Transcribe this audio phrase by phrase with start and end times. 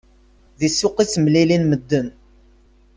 [0.59, 2.07] Deg ssuq i ttemlilin medden.